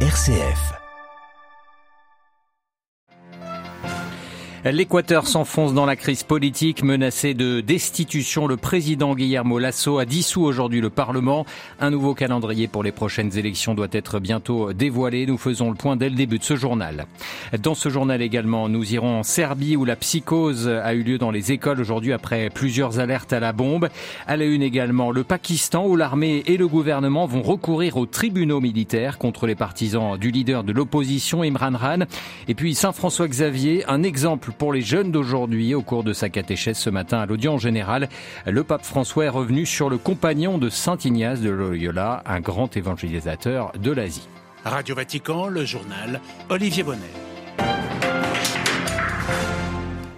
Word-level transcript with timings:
RCF. 0.00 0.85
L'Équateur 4.72 5.28
s'enfonce 5.28 5.74
dans 5.74 5.86
la 5.86 5.94
crise 5.94 6.24
politique 6.24 6.82
menacé 6.82 7.34
de 7.34 7.60
destitution. 7.60 8.48
Le 8.48 8.56
président 8.56 9.14
Guillermo 9.14 9.60
Lasso 9.60 10.00
a 10.00 10.04
dissous 10.04 10.42
aujourd'hui 10.42 10.80
le 10.80 10.90
Parlement. 10.90 11.46
Un 11.78 11.90
nouveau 11.90 12.14
calendrier 12.14 12.66
pour 12.66 12.82
les 12.82 12.90
prochaines 12.90 13.38
élections 13.38 13.74
doit 13.74 13.86
être 13.92 14.18
bientôt 14.18 14.72
dévoilé. 14.72 15.24
Nous 15.24 15.38
faisons 15.38 15.70
le 15.70 15.76
point 15.76 15.94
dès 15.94 16.08
le 16.08 16.16
début 16.16 16.40
de 16.40 16.44
ce 16.44 16.56
journal. 16.56 17.06
Dans 17.62 17.76
ce 17.76 17.90
journal 17.90 18.20
également, 18.20 18.68
nous 18.68 18.92
irons 18.92 19.20
en 19.20 19.22
Serbie 19.22 19.76
où 19.76 19.84
la 19.84 19.94
psychose 19.94 20.66
a 20.66 20.94
eu 20.94 21.04
lieu 21.04 21.18
dans 21.18 21.30
les 21.30 21.52
écoles 21.52 21.80
aujourd'hui 21.80 22.12
après 22.12 22.50
plusieurs 22.50 22.98
alertes 22.98 23.32
à 23.32 23.38
la 23.38 23.52
bombe. 23.52 23.88
À 24.26 24.36
la 24.36 24.46
une 24.46 24.62
également, 24.62 25.12
le 25.12 25.22
Pakistan 25.22 25.86
où 25.86 25.94
l'armée 25.94 26.42
et 26.46 26.56
le 26.56 26.66
gouvernement 26.66 27.26
vont 27.26 27.42
recourir 27.42 27.96
aux 27.98 28.06
tribunaux 28.06 28.60
militaires 28.60 29.18
contre 29.18 29.46
les 29.46 29.54
partisans 29.54 30.18
du 30.18 30.32
leader 30.32 30.64
de 30.64 30.72
l'opposition 30.72 31.44
Imran 31.44 31.74
Khan. 31.78 32.06
Et 32.48 32.54
puis 32.54 32.74
Saint-François-Xavier, 32.74 33.84
un 33.86 34.02
exemple 34.02 34.54
pour 34.56 34.72
les 34.72 34.82
jeunes 34.82 35.12
d'aujourd'hui. 35.12 35.74
Au 35.74 35.82
cours 35.82 36.04
de 36.04 36.12
sa 36.12 36.28
catéchèse 36.28 36.78
ce 36.78 36.90
matin 36.90 37.18
à 37.18 37.26
l'audience 37.26 37.60
générale, 37.60 38.08
le 38.46 38.64
pape 38.64 38.84
François 38.84 39.24
est 39.24 39.30
revenu 39.30 39.66
sur 39.66 39.90
le 39.90 39.98
compagnon 39.98 40.58
de 40.58 40.68
Saint 40.68 40.98
Ignace 41.04 41.40
de 41.40 41.50
Loyola, 41.50 42.22
un 42.26 42.40
grand 42.40 42.76
évangélisateur 42.76 43.72
de 43.78 43.92
l'Asie. 43.92 44.28
Radio 44.64 44.94
Vatican, 44.94 45.46
le 45.46 45.64
journal 45.64 46.20
Olivier 46.48 46.82
Bonnet. 46.82 47.25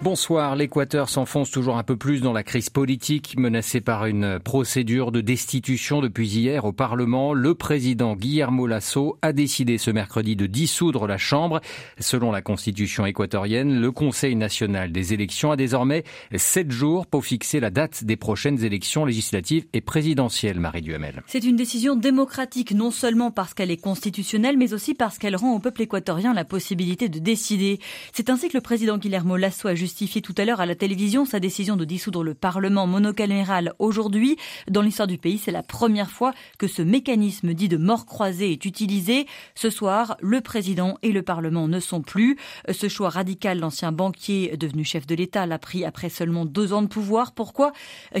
Bonsoir. 0.01 0.55
L'Équateur 0.55 1.09
s'enfonce 1.09 1.51
toujours 1.51 1.77
un 1.77 1.83
peu 1.83 1.97
plus 1.97 2.21
dans 2.21 2.31
la 2.31 2.43
crise 2.43 2.69
politique 2.69 3.35
menacée 3.37 3.81
par 3.81 4.05
une 4.05 4.39
procédure 4.39 5.11
de 5.11 5.19
destitution 5.19 5.99
depuis 5.99 6.25
hier 6.25 6.63
au 6.63 6.71
Parlement. 6.71 7.33
Le 7.33 7.53
président 7.53 8.15
Guillermo 8.15 8.65
Lasso 8.65 9.17
a 9.21 9.33
décidé 9.33 9.77
ce 9.77 9.91
mercredi 9.91 10.37
de 10.37 10.45
dissoudre 10.45 11.05
la 11.05 11.17
Chambre. 11.17 11.59
Selon 11.99 12.31
la 12.31 12.41
constitution 12.41 13.05
équatorienne, 13.05 13.81
le 13.81 13.91
Conseil 13.91 14.37
national 14.37 14.93
des 14.93 15.13
élections 15.13 15.51
a 15.51 15.57
désormais 15.57 16.05
sept 16.33 16.71
jours 16.71 17.05
pour 17.05 17.25
fixer 17.25 17.59
la 17.59 17.69
date 17.69 18.05
des 18.05 18.15
prochaines 18.15 18.63
élections 18.63 19.03
législatives 19.03 19.65
et 19.73 19.81
présidentielles. 19.81 20.61
Marie 20.61 20.81
Duhamel. 20.81 21.23
C'est 21.27 21.43
une 21.43 21.57
décision 21.57 21.97
démocratique 21.97 22.71
non 22.71 22.91
seulement 22.91 23.31
parce 23.31 23.53
qu'elle 23.53 23.69
est 23.69 23.75
constitutionnelle, 23.75 24.55
mais 24.57 24.73
aussi 24.73 24.93
parce 24.93 25.17
qu'elle 25.17 25.35
rend 25.35 25.53
au 25.53 25.59
peuple 25.59 25.81
équatorien 25.81 26.33
la 26.33 26.45
possibilité 26.45 27.09
de 27.09 27.19
décider. 27.19 27.81
C'est 28.13 28.29
ainsi 28.29 28.47
que 28.47 28.55
le 28.55 28.61
président 28.61 28.97
Guillermo 28.97 29.35
Lasso 29.35 29.67
a 29.67 29.75
justifié 29.89 30.21
tout 30.21 30.35
à 30.37 30.45
l'heure 30.45 30.61
à 30.61 30.67
la 30.67 30.75
télévision 30.75 31.25
sa 31.25 31.39
décision 31.39 31.75
de 31.75 31.83
dissoudre 31.83 32.23
le 32.23 32.35
Parlement 32.35 32.85
monocaméral 32.85 33.73
aujourd'hui. 33.79 34.37
Dans 34.69 34.83
l'histoire 34.83 35.07
du 35.07 35.17
pays, 35.17 35.39
c'est 35.39 35.49
la 35.51 35.63
première 35.63 36.11
fois 36.11 36.31
que 36.59 36.67
ce 36.67 36.83
mécanisme 36.83 37.55
dit 37.55 37.67
de 37.67 37.77
mort 37.77 38.05
croisée 38.05 38.51
est 38.51 38.65
utilisé. 38.65 39.25
Ce 39.55 39.71
soir, 39.71 40.15
le 40.21 40.41
président 40.41 40.99
et 41.01 41.11
le 41.11 41.23
Parlement 41.23 41.67
ne 41.67 41.79
sont 41.79 42.03
plus. 42.03 42.37
Ce 42.71 42.87
choix 42.87 43.09
radical, 43.09 43.57
l'ancien 43.57 43.91
banquier 43.91 44.55
devenu 44.57 44.83
chef 44.83 45.07
de 45.07 45.15
l'État 45.15 45.47
l'a 45.47 45.57
pris 45.57 45.83
après 45.83 46.09
seulement 46.09 46.45
deux 46.45 46.71
ans 46.71 46.83
de 46.83 46.87
pouvoir. 46.87 47.31
Pourquoi? 47.31 47.71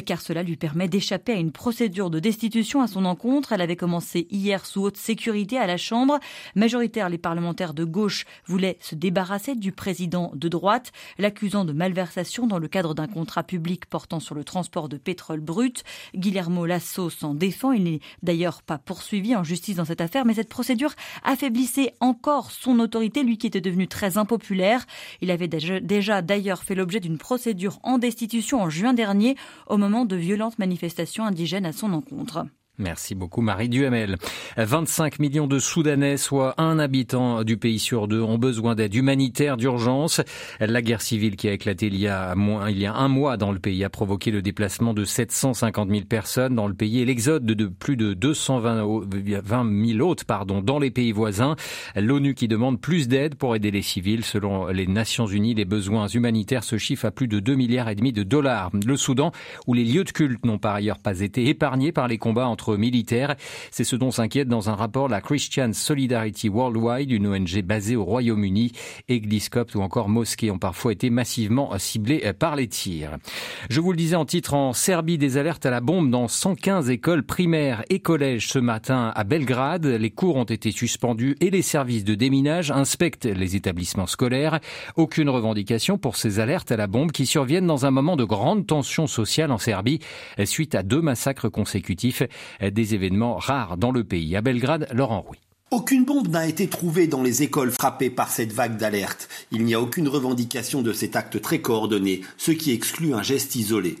Car 0.07 0.21
cela 0.21 0.41
lui 0.41 0.57
permet 0.57 0.87
d'échapper 0.87 1.33
à 1.33 1.39
une 1.39 1.51
procédure 1.51 2.09
de 2.09 2.19
destitution 2.19 2.81
à 2.81 2.87
son 2.87 3.05
encontre. 3.05 3.53
Elle 3.53 3.61
avait 3.61 3.75
commencé 3.75 4.25
hier 4.31 4.65
sous 4.65 4.81
haute 4.81 4.97
sécurité 4.97 5.59
à 5.59 5.67
la 5.67 5.77
Chambre. 5.77 6.17
Majoritaire, 6.55 7.09
les 7.09 7.19
parlementaires 7.19 7.75
de 7.75 7.83
gauche 7.83 8.25
voulaient 8.47 8.79
se 8.79 8.95
débarrasser 8.95 9.53
du 9.53 9.71
président 9.71 10.31
de 10.33 10.47
droite, 10.47 10.91
l'accusant 11.19 11.58
de 11.65 11.73
malversation 11.73 12.47
dans 12.47 12.59
le 12.59 12.67
cadre 12.67 12.93
d'un 12.93 13.07
contrat 13.07 13.43
public 13.43 13.85
portant 13.85 14.19
sur 14.19 14.35
le 14.35 14.43
transport 14.43 14.89
de 14.89 14.97
pétrole 14.97 15.39
brut. 15.39 15.83
Guillermo 16.15 16.65
Lasso 16.65 17.09
s'en 17.09 17.33
défend. 17.33 17.71
Il 17.71 17.83
n'est 17.83 17.99
d'ailleurs 18.23 18.61
pas 18.61 18.77
poursuivi 18.77 19.35
en 19.35 19.43
justice 19.43 19.77
dans 19.77 19.85
cette 19.85 20.01
affaire, 20.01 20.25
mais 20.25 20.33
cette 20.33 20.49
procédure 20.49 20.93
affaiblissait 21.23 21.93
encore 21.99 22.51
son 22.51 22.79
autorité, 22.79 23.23
lui 23.23 23.37
qui 23.37 23.47
était 23.47 23.61
devenu 23.61 23.87
très 23.87 24.17
impopulaire. 24.17 24.85
Il 25.21 25.31
avait 25.31 25.47
déjà 25.47 26.21
d'ailleurs 26.21 26.63
fait 26.63 26.75
l'objet 26.75 26.99
d'une 26.99 27.17
procédure 27.17 27.79
en 27.83 27.97
destitution 27.97 28.61
en 28.61 28.69
juin 28.69 28.93
dernier 28.93 29.35
au 29.67 29.77
moment 29.77 30.05
de 30.05 30.15
violentes 30.15 30.59
manifestations 30.59 31.25
indigènes 31.25 31.65
à 31.65 31.71
son 31.71 31.93
encontre. 31.93 32.45
Merci 32.79 33.13
beaucoup 33.13 33.41
Marie 33.41 33.67
Duhamel. 33.67 34.15
25 34.55 35.19
millions 35.19 35.47
de 35.47 35.59
Soudanais, 35.59 36.15
soit 36.15 36.55
un 36.57 36.79
habitant 36.79 37.43
du 37.43 37.57
pays 37.57 37.77
sur 37.77 38.07
deux, 38.07 38.21
ont 38.21 38.37
besoin 38.37 38.73
d'aide 38.73 38.95
humanitaire 38.95 39.57
d'urgence. 39.57 40.21
La 40.61 40.81
guerre 40.81 41.01
civile 41.01 41.35
qui 41.35 41.49
a 41.49 41.51
éclaté 41.51 41.87
il 41.87 41.97
y 41.97 42.07
a, 42.07 42.35
moins, 42.35 42.69
il 42.69 42.79
y 42.79 42.85
a 42.85 42.93
un 42.93 43.09
mois 43.09 43.35
dans 43.35 43.51
le 43.51 43.59
pays 43.59 43.83
a 43.83 43.89
provoqué 43.89 44.31
le 44.31 44.41
déplacement 44.41 44.93
de 44.93 45.03
750 45.03 45.89
000 45.89 46.01
personnes 46.05 46.55
dans 46.55 46.67
le 46.67 46.73
pays 46.73 47.01
et 47.01 47.05
l'exode 47.05 47.45
de 47.45 47.65
plus 47.65 47.97
de 47.97 48.13
220 48.13 49.85
000 49.85 50.09
autres 50.09 50.25
pardon, 50.25 50.61
dans 50.61 50.79
les 50.79 50.89
pays 50.89 51.11
voisins. 51.11 51.57
L'ONU 51.97 52.33
qui 52.33 52.47
demande 52.47 52.79
plus 52.79 53.09
d'aide 53.09 53.35
pour 53.35 53.57
aider 53.57 53.71
les 53.71 53.81
civils. 53.81 54.23
Selon 54.23 54.67
les 54.67 54.87
Nations 54.87 55.27
Unies, 55.27 55.53
les 55.53 55.65
besoins 55.65 56.07
humanitaires 56.07 56.63
se 56.63 56.77
chiffrent 56.77 57.05
à 57.05 57.11
plus 57.11 57.27
de 57.27 57.41
2 57.41 57.55
milliards 57.55 57.89
et 57.89 57.95
demi 57.95 58.13
de 58.13 58.23
dollars. 58.23 58.71
Le 58.85 58.95
Soudan, 58.95 59.33
où 59.67 59.73
les 59.73 59.83
lieux 59.83 60.05
de 60.05 60.11
culte 60.11 60.45
n'ont 60.45 60.59
par 60.59 60.75
ailleurs 60.75 60.99
pas 60.99 61.19
été 61.19 61.49
épargnés 61.49 61.91
par 61.91 62.07
les 62.07 62.17
combats 62.17 62.47
entre 62.47 62.68
C'est 63.71 63.83
ce 63.83 63.95
dont 63.95 64.11
s'inquiète 64.11 64.47
dans 64.47 64.69
un 64.69 64.75
rapport 64.75 65.07
la 65.07 65.21
Christian 65.21 65.71
Solidarity 65.73 66.49
Worldwide, 66.49 67.11
une 67.11 67.27
ONG 67.27 67.61
basée 67.63 67.95
au 67.95 68.03
Royaume-Uni. 68.03 68.71
Églises 69.07 69.49
coptes 69.49 69.75
ou 69.75 69.81
encore 69.81 70.09
mosquées 70.09 70.51
ont 70.51 70.59
parfois 70.59 70.91
été 70.91 71.09
massivement 71.09 71.77
ciblées 71.77 72.33
par 72.37 72.55
les 72.55 72.67
tirs. 72.67 73.17
Je 73.69 73.79
vous 73.79 73.91
le 73.91 73.97
disais 73.97 74.15
en 74.15 74.25
titre, 74.25 74.53
en 74.53 74.73
Serbie, 74.73 75.17
des 75.17 75.37
alertes 75.37 75.65
à 75.65 75.69
la 75.69 75.81
bombe 75.81 76.09
dans 76.09 76.27
115 76.27 76.89
écoles 76.89 77.23
primaires 77.23 77.83
et 77.89 77.99
collèges 77.99 78.49
ce 78.49 78.59
matin 78.59 79.11
à 79.15 79.23
Belgrade. 79.23 79.85
Les 79.85 80.11
cours 80.11 80.35
ont 80.35 80.43
été 80.43 80.71
suspendus 80.71 81.35
et 81.41 81.49
les 81.49 81.61
services 81.61 82.03
de 82.03 82.15
déminage 82.15 82.71
inspectent 82.71 83.25
les 83.25 83.55
établissements 83.55 84.07
scolaires. 84.07 84.59
Aucune 84.95 85.29
revendication 85.29 85.97
pour 85.97 86.15
ces 86.15 86.39
alertes 86.39 86.71
à 86.71 86.77
la 86.77 86.87
bombe 86.87 87.11
qui 87.11 87.25
surviennent 87.25 87.67
dans 87.67 87.85
un 87.85 87.91
moment 87.91 88.15
de 88.15 88.23
grande 88.23 88.67
tension 88.67 89.07
sociale 89.07 89.51
en 89.51 89.57
Serbie 89.57 89.99
suite 90.45 90.75
à 90.75 90.83
deux 90.83 91.01
massacres 91.01 91.49
consécutifs 91.49 92.23
des 92.61 92.93
événements 92.93 93.37
rares 93.37 93.77
dans 93.77 93.91
le 93.91 94.03
pays. 94.03 94.35
À 94.35 94.41
Belgrade, 94.41 94.87
Laurent 94.93 95.21
Rouy. 95.21 95.37
Aucune 95.71 96.03
bombe 96.03 96.29
n'a 96.29 96.47
été 96.47 96.67
trouvée 96.67 97.05
dans 97.05 97.21
les 97.21 97.43
écoles 97.43 97.71
frappées 97.71 98.09
par 98.09 98.29
cette 98.29 98.51
vague 98.51 98.77
d'alerte. 98.77 99.29
Il 99.51 99.65
n'y 99.65 99.75
a 99.75 99.81
aucune 99.81 100.07
revendication 100.07 100.81
de 100.81 100.93
cet 100.93 101.15
acte 101.15 101.39
très 101.41 101.59
coordonné, 101.59 102.21
ce 102.37 102.51
qui 102.51 102.71
exclut 102.71 103.13
un 103.13 103.21
geste 103.21 103.55
isolé. 103.55 103.97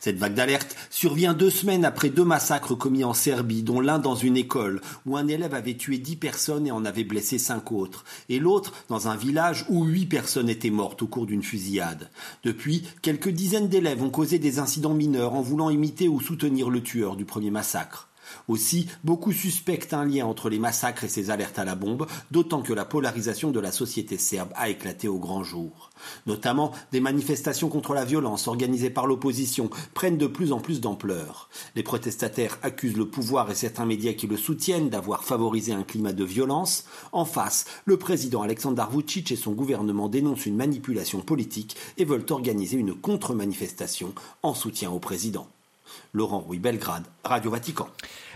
Cette 0.00 0.18
vague 0.18 0.34
d'alerte 0.34 0.76
survient 0.90 1.34
deux 1.34 1.50
semaines 1.50 1.84
après 1.84 2.10
deux 2.10 2.24
massacres 2.24 2.74
commis 2.74 3.04
en 3.04 3.14
Serbie, 3.14 3.62
dont 3.62 3.80
l'un 3.80 3.98
dans 3.98 4.14
une 4.14 4.36
école 4.36 4.80
où 5.06 5.16
un 5.16 5.28
élève 5.28 5.54
avait 5.54 5.76
tué 5.76 5.98
dix 5.98 6.16
personnes 6.16 6.66
et 6.66 6.72
en 6.72 6.84
avait 6.84 7.04
blessé 7.04 7.38
cinq 7.38 7.72
autres, 7.72 8.04
et 8.28 8.38
l'autre 8.38 8.72
dans 8.88 9.08
un 9.08 9.16
village 9.16 9.64
où 9.68 9.84
huit 9.84 10.06
personnes 10.06 10.48
étaient 10.48 10.70
mortes 10.70 11.02
au 11.02 11.06
cours 11.06 11.26
d'une 11.26 11.42
fusillade. 11.42 12.10
Depuis, 12.44 12.84
quelques 13.02 13.30
dizaines 13.30 13.68
d'élèves 13.68 14.02
ont 14.02 14.10
causé 14.10 14.38
des 14.38 14.58
incidents 14.58 14.94
mineurs 14.94 15.34
en 15.34 15.42
voulant 15.42 15.70
imiter 15.70 16.08
ou 16.08 16.20
soutenir 16.20 16.70
le 16.70 16.82
tueur 16.82 17.16
du 17.16 17.24
premier 17.24 17.50
massacre. 17.50 18.09
Aussi, 18.48 18.88
beaucoup 19.04 19.32
suspectent 19.32 19.94
un 19.94 20.04
lien 20.04 20.26
entre 20.26 20.48
les 20.48 20.58
massacres 20.58 21.04
et 21.04 21.08
ces 21.08 21.30
alertes 21.30 21.58
à 21.58 21.64
la 21.64 21.74
bombe, 21.74 22.06
d'autant 22.30 22.62
que 22.62 22.72
la 22.72 22.84
polarisation 22.84 23.50
de 23.50 23.60
la 23.60 23.72
société 23.72 24.18
serbe 24.18 24.50
a 24.54 24.68
éclaté 24.68 25.08
au 25.08 25.18
grand 25.18 25.44
jour. 25.44 25.90
Notamment, 26.26 26.72
des 26.92 27.00
manifestations 27.00 27.68
contre 27.68 27.94
la 27.94 28.04
violence 28.04 28.48
organisées 28.48 28.90
par 28.90 29.06
l'opposition 29.06 29.70
prennent 29.94 30.18
de 30.18 30.26
plus 30.26 30.52
en 30.52 30.60
plus 30.60 30.80
d'ampleur. 30.80 31.48
Les 31.74 31.82
protestataires 31.82 32.58
accusent 32.62 32.96
le 32.96 33.08
pouvoir 33.08 33.50
et 33.50 33.54
certains 33.54 33.86
médias 33.86 34.12
qui 34.12 34.26
le 34.26 34.36
soutiennent 34.36 34.90
d'avoir 34.90 35.24
favorisé 35.24 35.72
un 35.72 35.82
climat 35.82 36.12
de 36.12 36.24
violence. 36.24 36.84
En 37.12 37.24
face, 37.24 37.66
le 37.84 37.98
président 37.98 38.42
Aleksandar 38.42 38.90
Vucic 38.90 39.30
et 39.32 39.36
son 39.36 39.52
gouvernement 39.52 40.08
dénoncent 40.08 40.46
une 40.46 40.56
manipulation 40.56 41.20
politique 41.20 41.76
et 41.96 42.04
veulent 42.04 42.26
organiser 42.30 42.76
une 42.76 42.94
contre-manifestation 42.94 44.14
en 44.42 44.54
soutien 44.54 44.90
au 44.90 44.98
président. 44.98 45.48
Laurent 46.12 46.40
Rouy 46.40 46.58
Belgrade, 46.58 47.04
Radio 47.24 47.50
Vatican. 47.50 47.88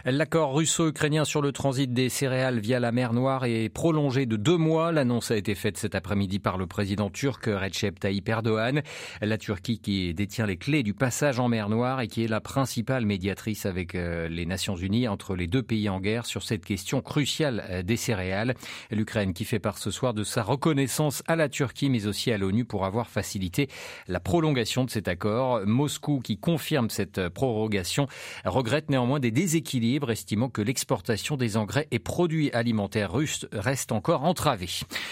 L'accord 0.07 0.53
russo-ukrainien 0.53 1.25
sur 1.25 1.41
le 1.41 1.51
transit 1.51 1.91
des 1.91 2.11
céréales 2.11 2.59
via 2.59 2.79
la 2.79 2.93
mer 2.93 3.15
Noire 3.15 3.47
est 3.47 3.71
prolongé 3.71 4.27
de 4.27 4.37
deux 4.37 4.59
mois. 4.59 4.93
L'annonce 4.93 5.31
a 5.31 5.37
été 5.39 5.55
faite 5.55 5.79
cet 5.79 5.95
après-midi 5.95 6.41
par 6.41 6.59
le 6.59 6.67
président 6.67 7.09
turc 7.09 7.47
Recep 7.47 7.99
Tayyip 7.99 8.29
Erdogan. 8.29 8.83
La 9.23 9.39
Turquie 9.39 9.79
qui 9.79 10.13
détient 10.13 10.45
les 10.45 10.59
clés 10.59 10.83
du 10.83 10.93
passage 10.93 11.41
en 11.41 11.49
mer 11.49 11.71
Noire 11.71 12.03
et 12.03 12.09
qui 12.09 12.23
est 12.23 12.29
la 12.29 12.43
principale 12.43 13.07
médiatrice 13.07 13.65
avec 13.65 13.95
euh, 13.95 14.29
les 14.29 14.45
Nations 14.45 14.77
Unies 14.77 15.09
entre 15.09 15.35
les 15.37 15.47
deux 15.47 15.63
pays 15.63 15.89
en 15.89 16.01
guerre 16.01 16.27
sur 16.27 16.43
cette 16.43 16.67
question 16.67 17.01
cruciale 17.01 17.65
euh, 17.71 17.83
des 17.83 17.97
céréales. 17.97 18.57
L'Ukraine 18.91 19.33
qui 19.33 19.47
fait 19.47 19.59
part 19.59 19.79
ce 19.79 19.91
soir 19.91 20.13
de 20.13 20.23
sa 20.23 20.43
reconnaissance 20.43 21.23
à 21.29 21.35
la 21.35 21.49
Turquie 21.49 21.89
mais 21.89 22.07
aussi 22.07 22.31
à 22.31 22.37
l'ONU 22.37 22.67
pour 22.67 22.85
avoir 22.85 23.09
facilité 23.09 23.71
la 24.07 24.21
prolongation 24.21 24.85
de 24.85 24.91
cet 24.91 25.09
accord. 25.09 25.63
Moscou 25.65 26.21
qui 26.21 26.37
confirme 26.37 26.91
cette 26.91 27.31
prorogation 27.31 28.07
regrette 28.45 28.91
néanmoins 28.91 29.19
des 29.19 29.31
déséquilibres 29.31 29.94
l'équilibre, 29.95 30.11
estimant 30.11 30.49
que 30.49 30.63
l'exportation 30.63 31.37
des 31.37 31.57
engrais 31.57 31.87
et 31.91 31.99
produits 31.99 32.51
alimentaires 32.53 33.13
russes 33.13 33.47
reste 33.53 33.93
encore 33.93 34.25
entravée. 34.25 34.69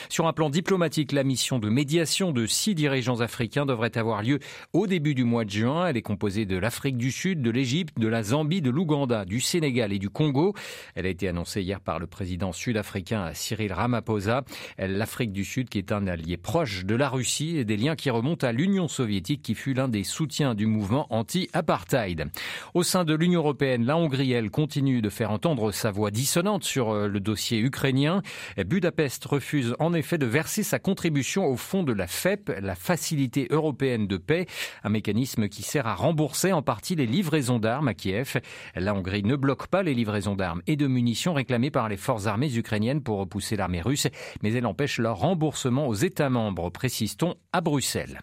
Sur 0.09 0.27
un 0.27 0.33
plan 0.33 0.51
diplomatique, 0.51 1.13
la 1.13 1.23
mission 1.23 1.59
de 1.59 1.69
médiation 1.69 2.33
de 2.33 2.47
six 2.47 2.75
dirigeants 2.75 3.21
africains 3.21 3.67
devrait 3.67 3.97
avoir 3.97 4.23
lieu 4.23 4.41
au 4.73 4.87
début 4.87 5.15
du 5.15 5.25
mois 5.25 5.45
de 5.45 5.51
juin. 5.51 5.87
Elle 5.87 5.97
est 5.97 6.03
composée 6.03 6.47
de 6.47 6.57
l'Afrique 6.57 6.97
du 6.97 7.13
Sud, 7.13 7.43
de 7.43 7.51
l'Égypte, 7.51 7.99
de 7.99 8.09
la 8.09 8.23
Zambie, 8.23 8.61
de 8.61 8.71
l'Ouganda, 8.71 9.25
du 9.25 9.41
Sénégal 9.41 9.93
et 9.93 9.99
du 9.99 10.11
Congo. 10.11 10.55
Elle 10.95 11.07
a 11.07 11.11
été 11.11 11.29
annoncée 11.29 11.63
hier 11.63 11.81
par 11.81 11.99
le 11.99 12.07
président 12.07 12.53
sud-africain 12.53 13.31
Cyril 13.35 13.73
Ramaphosa. 13.73 14.45
L'Afrique 14.79 15.33
du 15.33 15.45
Sud 15.45 15.69
qui 15.69 15.79
est 15.79 15.93
un 15.93 16.07
allié 16.09 16.37
proche 16.37 16.85
de 16.85 16.97
la 16.97 17.09
Russie 17.09 17.57
et 17.57 17.65
des 17.65 17.77
liens 17.77 17.95
qui 17.95 18.11
remontent 18.11 18.47
à 18.47 18.53
l'Union 18.53 18.89
soviétique 18.89 19.43
qui 19.43 19.55
fut 19.55 19.75
l'un 19.75 19.89
des 19.89 20.05
soutiens 20.05 20.55
du 20.55 20.67
mouvement 20.67 21.07
anti-apartheid. 21.11 22.31
Au 22.75 22.83
sein 22.83 23.05
de 23.05 23.15
l'Union 23.15 23.41
européenne, 23.41 23.85
la 23.85 23.97
Hongrie, 23.97 24.33
elle, 24.33 24.51
continue 24.73 25.03
de 25.03 25.11
faire 25.11 25.31
entendre 25.31 25.71
sa 25.71 25.91
voix 25.91 26.11
dissonante 26.11 26.65
sur 26.65 26.93
euh, 26.93 27.07
le 27.07 27.21
dossier 27.21 27.59
ukrainien. 27.59 28.23
Budapest 28.57 29.23
refuse 29.27 29.77
en 29.81 29.93
effet 29.93 30.17
de 30.17 30.25
verser 30.25 30.63
sa 30.63 30.79
contribution 30.79 31.45
au 31.45 31.59
fonds 31.59 31.83
de 31.83 31.93
la 31.93 32.07
FEP, 32.07 32.51
la 32.63 32.75
Facilité 32.75 33.49
européenne 33.51 34.07
de 34.07 34.17
paix, 34.17 34.47
un 34.83 34.89
mécanisme 34.89 35.51
qui 35.51 35.63
sert 35.63 35.87
à 35.87 35.95
rembourser 35.95 36.55
en 36.55 36.63
partie 36.63 36.95
les 36.95 37.05
livraisons 37.05 37.59
d'armes 37.59 37.89
à 37.89 37.93
Kiev. 37.93 38.41
La 38.75 38.95
Hongrie 38.95 39.25
ne 39.25 39.37
bloque 39.37 39.67
pas 39.67 39.83
les 39.83 39.93
livraisons 39.93 40.37
d'armes 40.37 40.63
et 40.67 40.77
de 40.77 40.87
munitions 40.87 41.35
réclamées 41.35 41.71
par 41.71 41.91
les 41.91 41.99
forces 41.99 42.27
armées 42.27 42.57
ukrainiennes 42.57 43.03
pour 43.03 43.19
repousser 43.19 43.57
l'armée 43.57 43.83
russe, 43.83 44.07
mais 44.43 44.55
elle 44.55 44.65
empêche 44.65 44.99
leur 44.99 45.19
remboursement 45.19 45.87
aux 45.87 45.95
États 45.95 46.31
membres, 46.31 46.71
précise-t-on 46.71 47.35
à 47.53 47.61
Bruxelles. 47.61 48.21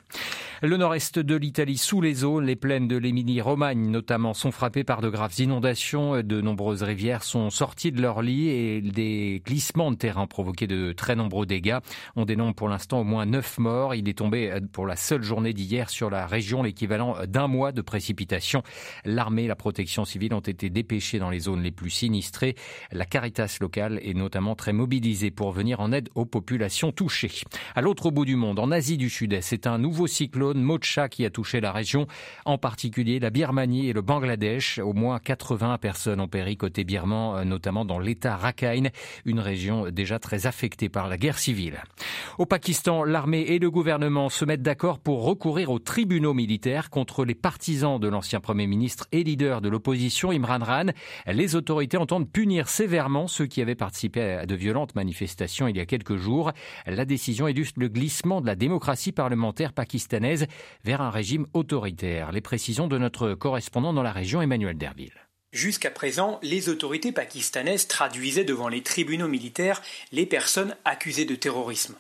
Le 0.62 0.76
nord-est 0.76 1.20
de 1.20 1.36
l'Italie 1.36 1.78
sous 1.78 2.02
les 2.02 2.26
eaux, 2.26 2.42
les 2.42 2.58
plaines 2.58 2.90
de 2.90 2.98
l'Émilie-Romagne 2.98 3.90
notamment 3.90 4.34
sont 4.34 4.52
frappées 4.52 4.84
par 4.84 5.00
de 5.00 5.08
graves 5.08 5.40
inondations. 5.40 6.22
De 6.22 6.39
nombreuses 6.42 6.84
rivières 6.84 7.24
sont 7.24 7.50
sorties 7.50 7.92
de 7.92 8.02
leur 8.02 8.22
lit 8.22 8.50
et 8.50 8.82
des 8.82 9.42
glissements 9.46 9.92
de 9.92 9.98
terrain 9.98 10.24
ont 10.24 10.28
provoqué 10.28 10.68
de 10.68 10.92
très 10.92 11.16
nombreux 11.16 11.46
dégâts. 11.46 11.78
On 12.16 12.26
dénombre 12.26 12.56
pour 12.56 12.70
l'instant 12.70 13.02
au 13.02 13.04
moins 13.04 13.26
neuf 13.26 13.58
morts. 13.58 13.96
Il 13.96 14.08
est 14.08 14.18
tombé 14.18 14.52
euh, 14.52 14.60
pour 14.72 14.86
la 14.86 14.96
seule 14.96 15.24
journée 15.24 15.54
d'hier 15.54 15.90
sur 15.90 16.10
la 16.10 16.26
région 16.26 16.64
l'équivalent 16.64 17.16
d'un 17.28 17.48
mois 17.48 17.72
de 17.72 17.82
précipitations. 17.82 18.64
L'armée 19.06 19.44
et 19.44 19.48
la 19.48 19.56
protection 19.56 20.06
civile 20.06 20.34
ont 20.34 20.40
été 20.40 20.70
dépêchés 20.70 21.20
dans 21.20 21.30
les 21.30 21.40
zones 21.40 21.62
les 21.62 21.72
plus 21.72 21.90
sinistrées. 21.90 22.56
La 22.92 23.06
Caritas 23.06 23.58
locale 23.62 24.00
est 24.04 24.14
notamment 24.14 24.56
très 24.56 24.74
mobilisée 24.74 25.32
pour 25.32 25.52
venir 25.52 25.80
en 25.80 25.92
aide 25.92 26.10
aux 26.16 26.26
populations 26.26 26.92
touchées. 26.92 27.32
À 27.76 27.82
l'autre 27.82 28.12
bout 28.12 28.26
du 28.26 28.36
monde, 28.36 28.60
en 28.60 28.72
Asie 28.72 28.98
du 28.98 29.10
Sud-Est, 29.10 29.42
c'est 29.42 29.68
un 29.68 29.78
nouveau 29.78 30.08
cyclone 30.08 30.62
Mocha 30.62 31.10
qui 31.10 31.26
a 31.26 31.30
touché 31.30 31.62
la 31.62 31.72
région, 31.72 32.08
en 32.46 32.58
particulier 32.58 33.20
la 33.20 33.30
Birmanie 33.30 33.90
et 33.90 33.94
le 33.94 34.02
Bangladesh. 34.02 34.80
Au 34.80 34.94
moins 34.94 35.20
80 35.20 35.78
personnes 35.80 36.22
ont 36.22 36.28
péri 36.30 36.56
côté 36.56 36.84
birman, 36.86 37.38
euh, 37.38 37.44
notamment 37.44 37.84
dans 37.84 38.00
l'État 38.00 38.38
Rakhine, 38.38 38.90
une 39.26 39.40
région 39.40 39.90
déjà 39.92 40.20
très 40.20 40.48
affectée 40.48 40.88
par 40.88 41.10
la 41.10 41.18
guerre 41.18 41.38
civile. 41.38 41.82
Au 42.38 42.46
Pakistan, 42.46 43.04
l'armée 43.04 43.42
et 43.42 43.60
le 43.60 43.70
gouvernement 43.70 44.30
se 44.30 44.46
mettent 44.46 44.62
d'accord 44.62 45.00
pour 45.00 45.24
recourir 45.24 45.72
aux 45.72 45.80
tribunaux 45.80 46.34
militaires 46.34 46.90
contre 46.90 47.26
les 47.26 47.36
partisans 47.36 48.00
de 48.00 48.08
l'ancien 48.08 48.40
Premier 48.40 48.68
ministre 48.68 49.08
et 49.12 49.24
leader 49.24 49.62
de 49.62 49.70
l'opposition 49.70 50.32
Imran 50.32 50.60
Khan. 50.60 50.92
Les 51.28 51.56
autorités 51.56 51.98
entendent 51.98 52.30
punir 52.30 52.70
sévèrement 52.70 53.28
ceux 53.28 53.46
qui 53.46 53.62
avaient 53.62 53.76
participé 53.76 54.22
à 54.22 54.46
de 54.46 54.56
violentes 54.56 54.96
manifestations 54.96 55.68
il 55.68 55.78
y 55.78 55.80
a 55.80 55.86
quelques 55.86 56.16
jours. 56.16 56.52
La 56.86 57.06
décision 57.06 57.48
illustre 57.48 57.80
le 57.80 57.90
glissement 57.90 58.42
de 58.42 58.46
la 58.46 58.56
démocratie 58.56 59.12
parlementaire 59.12 59.74
pakistanaise 59.74 60.48
vers 60.84 61.02
un 61.02 61.10
régime 61.10 61.48
autoritaire. 61.54 62.32
Les 62.32 62.42
précisions 62.42 62.88
de 62.88 62.98
notre 62.98 63.34
correspondant 63.34 63.94
dans 63.94 64.04
la 64.04 64.12
région, 64.12 64.42
Emmanuel 64.42 64.78
Derville. 64.78 65.29
Jusqu'à 65.52 65.90
présent, 65.90 66.40
les 66.44 66.70
autorités 66.70 67.12
pakistanaises 67.12 67.88
traduisaient 67.88 68.44
devant 68.44 68.68
les 68.68 68.84
tribunaux 68.84 69.28
militaires 69.28 69.82
les 70.12 70.26
personnes 70.26 70.76
accusées 70.86 71.26
de 71.26 71.36
terrorisme. 71.36 71.96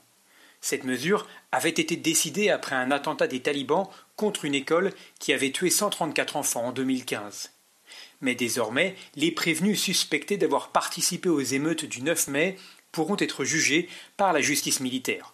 Cette 0.61 0.83
mesure 0.83 1.25
avait 1.51 1.69
été 1.69 1.95
décidée 1.95 2.49
après 2.49 2.75
un 2.75 2.91
attentat 2.91 3.27
des 3.27 3.41
talibans 3.41 3.87
contre 4.15 4.45
une 4.45 4.55
école 4.55 4.91
qui 5.19 5.33
avait 5.33 5.51
tué 5.51 5.69
134 5.69 6.35
enfants 6.35 6.65
en 6.65 6.71
2015. 6.71 7.51
Mais 8.21 8.35
désormais, 8.35 8.95
les 9.15 9.31
prévenus 9.31 9.81
suspectés 9.81 10.37
d'avoir 10.37 10.69
participé 10.69 11.29
aux 11.29 11.39
émeutes 11.39 11.85
du 11.85 12.01
9 12.01 12.27
mai 12.27 12.57
pourront 12.91 13.17
être 13.17 13.45
jugés 13.45 13.87
par 14.17 14.33
la 14.33 14.41
justice 14.41 14.81
militaire. 14.81 15.33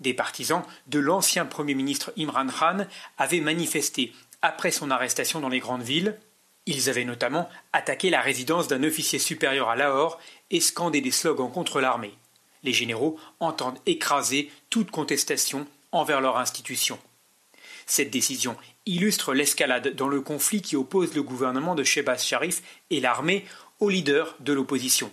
Des 0.00 0.14
partisans 0.14 0.62
de 0.86 1.00
l'ancien 1.00 1.44
Premier 1.44 1.74
ministre 1.74 2.12
Imran 2.16 2.46
Khan 2.46 2.86
avaient 3.18 3.40
manifesté 3.40 4.12
après 4.40 4.70
son 4.70 4.90
arrestation 4.90 5.40
dans 5.40 5.48
les 5.48 5.60
grandes 5.60 5.82
villes. 5.82 6.18
Ils 6.66 6.88
avaient 6.88 7.04
notamment 7.04 7.48
attaqué 7.72 8.10
la 8.10 8.20
résidence 8.20 8.68
d'un 8.68 8.84
officier 8.84 9.18
supérieur 9.18 9.68
à 9.68 9.76
Lahore 9.76 10.20
et 10.50 10.60
scandé 10.60 11.00
des 11.00 11.10
slogans 11.10 11.50
contre 11.50 11.80
l'armée. 11.80 12.14
Les 12.62 12.72
généraux 12.72 13.18
entendent 13.40 13.78
écraser 13.86 14.50
toute 14.70 14.90
contestation 14.90 15.66
envers 15.90 16.20
leur 16.20 16.38
institution. 16.38 16.98
Cette 17.86 18.10
décision 18.10 18.56
illustre 18.86 19.34
l'escalade 19.34 19.94
dans 19.96 20.08
le 20.08 20.20
conflit 20.20 20.62
qui 20.62 20.76
oppose 20.76 21.14
le 21.14 21.22
gouvernement 21.22 21.74
de 21.74 21.82
Shehbaz 21.82 22.24
Sharif 22.24 22.62
et 22.90 23.00
l'armée 23.00 23.44
aux 23.80 23.88
leaders 23.88 24.36
de 24.40 24.52
l'opposition. 24.52 25.10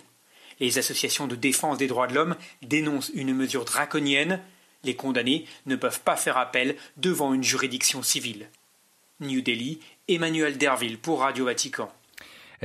Les 0.60 0.78
associations 0.78 1.26
de 1.26 1.36
défense 1.36 1.78
des 1.78 1.88
droits 1.88 2.06
de 2.06 2.14
l'homme 2.14 2.36
dénoncent 2.62 3.10
une 3.14 3.34
mesure 3.34 3.64
draconienne 3.64 4.40
les 4.84 4.96
condamnés 4.96 5.46
ne 5.66 5.76
peuvent 5.76 6.00
pas 6.00 6.16
faire 6.16 6.38
appel 6.38 6.76
devant 6.96 7.34
une 7.34 7.44
juridiction 7.44 8.02
civile. 8.02 8.48
New 9.20 9.42
Delhi, 9.42 9.80
Emmanuel 10.08 10.58
Derville 10.58 10.98
pour 10.98 11.20
Radio 11.20 11.44
Vatican. 11.44 11.88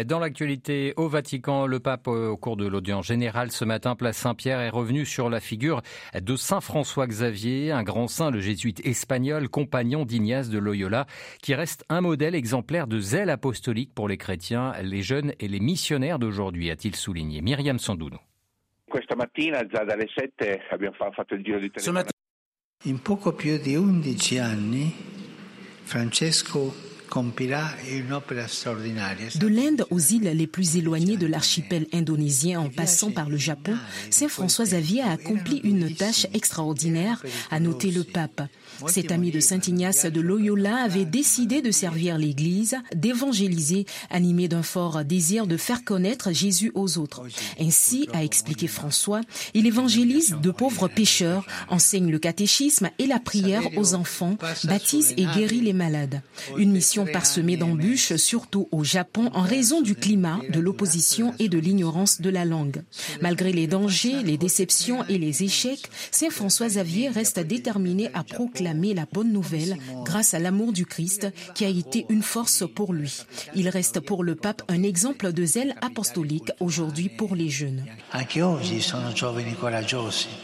Dans 0.04 0.20
l'actualité 0.20 0.94
au 0.98 1.08
Vatican, 1.08 1.68
le 1.68 1.80
pape, 1.80 2.10
euh, 2.10 2.28
au 2.28 2.36
cours 2.36 2.58
de 2.58 2.68
l'audience 2.68 3.08
générale 3.08 3.52
ce 3.52 3.64
matin, 3.64 3.96
place 3.96 4.18
Saint-Pierre, 4.18 4.60
est 4.60 4.70
revenu 4.70 5.06
sur 5.06 5.30
la 5.30 5.40
figure 5.40 5.82
de 6.14 6.36
Saint 6.36 6.60
François 6.60 7.08
Xavier, 7.08 7.72
un 7.72 7.84
grand 7.84 8.10
saint, 8.10 8.30
le 8.30 8.42
jésuite 8.42 8.86
espagnol, 8.86 9.48
compagnon 9.48 10.04
d'Ignace 10.04 10.50
de 10.50 10.58
Loyola, 10.58 11.06
qui 11.42 11.56
reste 11.56 11.86
un 11.88 12.02
modèle 12.02 12.36
exemplaire 12.36 12.88
de 12.88 13.00
zèle 13.00 13.30
apostolique 13.30 13.94
pour 13.96 14.10
les 14.10 14.18
chrétiens, 14.18 14.74
les 14.82 15.02
jeunes 15.02 15.34
et 15.40 15.48
les 15.48 15.62
missionnaires 15.62 16.20
d'aujourd'hui, 16.20 16.70
a-t-il 16.72 16.96
souligné. 16.96 17.42
Myriam 17.42 17.80
Sandouno. 17.80 18.20
Questa 18.86 19.16
mattina 19.16 19.66
già 19.66 19.86
dalle 19.86 20.08
7 20.14 20.68
abbiamo 20.72 20.96
fatto 21.14 21.36
il 21.36 21.44
giro 21.44 21.60
di 21.60 21.72
telefono. 21.72 22.04
In 22.84 23.02
poco 23.02 23.34
più 23.34 23.58
di 23.58 23.76
11 23.76 24.38
anni 24.40 25.15
Francesco 25.86 26.74
De 29.36 29.48
l'Inde 29.48 29.86
aux 29.90 30.00
îles 30.00 30.32
les 30.34 30.48
plus 30.48 30.78
éloignées 30.78 31.18
de 31.18 31.28
l'archipel 31.28 31.88
indonésien 31.94 32.60
en 32.60 32.70
passant 32.70 33.12
par 33.12 33.30
le 33.30 33.38
Japon, 33.38 33.76
Saint 34.10 34.28
François 34.28 34.66
Xavier 34.66 35.02
a 35.02 35.12
accompli 35.12 35.62
une 35.64 35.94
tâche 35.94 36.28
extraordinaire, 36.34 37.24
a 37.52 37.60
noté 37.60 37.92
le 37.92 38.04
pape. 38.04 38.42
Cet 38.88 39.12
ami 39.12 39.32
de 39.32 39.40
Saint 39.40 39.62
Ignace 39.68 40.06
de 40.06 40.22
Loyola 40.22 40.78
avait 40.78 41.06
décidé 41.06 41.62
de 41.62 41.72
servir 41.72 42.18
l'Église, 42.18 42.76
d'évangéliser, 42.94 43.86
animé 44.10 44.48
d'un 44.48 44.64
fort 44.64 45.04
désir 45.06 45.48
de 45.48 45.58
faire 45.58 45.84
connaître 45.84 46.32
Jésus 46.32 46.72
aux 46.76 46.98
autres. 46.98 47.24
Ainsi, 47.60 48.10
a 48.14 48.24
expliqué 48.24 48.68
François, 48.68 49.22
il 49.54 49.66
évangélise 49.68 50.36
de 50.42 50.52
pauvres 50.52 50.88
pécheurs, 50.88 51.46
enseigne 51.70 52.12
le 52.12 52.20
catéchisme 52.20 52.90
et 53.00 53.08
la 53.08 53.20
prière 53.20 53.64
aux 53.78 53.94
enfants, 53.94 54.38
baptise 54.66 55.14
et 55.18 55.26
guérit 55.36 55.62
les 55.62 55.74
malades. 55.74 56.22
Parsemée 57.06 57.58
d'embûches, 57.58 58.16
surtout 58.16 58.68
au 58.72 58.84
Japon, 58.84 59.30
en 59.34 59.42
raison 59.42 59.82
du 59.82 59.96
climat, 59.96 60.40
de 60.50 60.60
l'opposition 60.60 61.34
et 61.40 61.50
de 61.50 61.58
l'ignorance 61.58 62.22
de 62.22 62.30
la 62.30 62.46
langue. 62.46 62.84
Malgré 63.22 63.52
les 63.52 63.68
dangers, 63.68 64.24
les 64.24 64.38
déceptions 64.38 65.06
et 65.08 65.18
les 65.18 65.44
échecs, 65.44 65.90
Saint 66.12 66.30
François 66.30 66.68
Xavier 66.68 67.10
reste 67.10 67.40
déterminé 67.40 68.10
à 68.14 68.24
proclamer 68.24 68.94
la 68.94 69.06
bonne 69.12 69.32
nouvelle 69.32 69.78
grâce 70.04 70.34
à 70.34 70.40
l'amour 70.40 70.74
du 70.74 70.86
Christ 70.86 71.28
qui 71.54 71.66
a 71.66 71.70
été 71.70 72.06
une 72.10 72.24
force 72.24 72.64
pour 72.76 72.94
lui. 72.94 73.22
Il 73.56 73.70
reste 73.70 74.00
pour 74.00 74.24
le 74.24 74.36
pape 74.36 74.62
un 74.68 74.84
exemple 74.84 75.32
de 75.32 75.46
zèle 75.46 75.76
apostolique 75.82 76.52
aujourd'hui 76.60 77.10
pour 77.10 77.36
les 77.36 77.50
jeunes. 77.50 77.86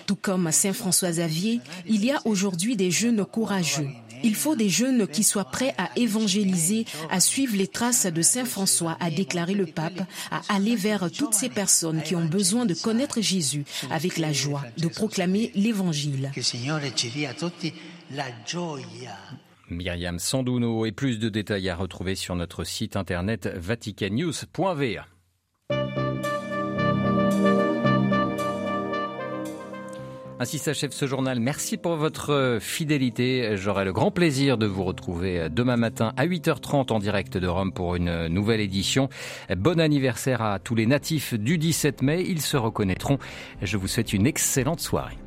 Tout 0.06 0.16
comme 0.16 0.52
Saint 0.52 0.74
François 0.74 1.12
Xavier, 1.12 1.60
il 1.88 2.06
y 2.06 2.12
a 2.12 2.22
aujourd'hui 2.26 2.76
des 2.76 2.92
jeunes 2.92 3.26
courageux. 3.26 3.90
Il 4.24 4.36
faut 4.36 4.56
des 4.56 4.70
jeunes 4.70 5.08
qui 5.08 5.24
soient 5.24 5.46
prêts 5.46 5.74
à 5.78 5.90
évangéliser, 5.96 6.86
à 7.10 7.20
suivre 7.20 7.56
les 7.56 7.68
traces 7.68 8.06
de 8.06 8.22
Saint 8.22 8.46
François, 8.46 8.98
a 9.00 9.10
déclaré 9.10 9.54
le 9.54 9.66
pape, 9.66 10.02
à 10.32 10.42
aller 10.50 10.76
vers 10.76 11.12
toutes 11.12 11.34
ces 11.34 11.50
personnes 11.50 12.02
qui 12.02 12.16
ont 12.16 12.26
besoin 12.26 12.66
de 12.66 12.74
connaître 12.74 13.22
Jésus 13.22 13.66
avec 13.90 14.18
la 14.18 14.34
joie, 14.34 14.64
de 14.78 14.88
proclamer 14.88 15.52
l'évangile. 15.56 16.32
Myriam 19.70 20.20
Sanduno 20.20 20.86
et 20.86 20.92
plus 20.92 21.18
de 21.18 21.30
détails 21.30 21.70
à 21.70 21.76
retrouver 21.76 22.16
sur 22.16 22.36
notre 22.36 22.64
site 22.64 22.96
internet 22.96 23.48
vaticannews.va. 23.56 25.06
Ainsi 30.42 30.58
s'achève 30.58 30.92
ce 30.92 31.06
journal. 31.06 31.40
Merci 31.40 31.78
pour 31.78 31.98
votre 31.98 32.58
fidélité. 32.60 33.58
J'aurai 33.58 33.86
le 33.86 33.94
grand 33.94 34.10
plaisir 34.10 34.58
de 34.58 34.66
vous 34.66 34.84
retrouver 34.84 35.50
demain 35.52 35.78
matin 35.78 36.14
à 36.18 36.26
8h30 36.26 36.92
en 36.92 36.98
direct 36.98 37.38
de 37.38 37.48
Rome 37.48 37.72
pour 37.72 37.96
une 37.96 38.26
nouvelle 38.26 38.60
édition. 38.60 39.08
Bon 39.56 39.80
anniversaire 39.80 40.42
à 40.42 40.58
tous 40.58 40.74
les 40.74 40.88
natifs 40.88 41.36
du 41.36 41.60
17 41.60 42.02
mai. 42.02 42.26
Ils 42.28 42.42
se 42.42 42.58
reconnaîtront. 42.58 43.20
Je 43.62 43.78
vous 43.78 43.88
souhaite 43.88 44.14
une 44.14 44.26
excellente 44.26 44.80
soirée. 44.80 45.20